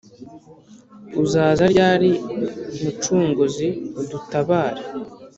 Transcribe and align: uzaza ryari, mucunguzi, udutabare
uzaza 1.23 1.63
ryari, 1.73 2.11
mucunguzi, 2.81 3.67
udutabare 3.99 4.81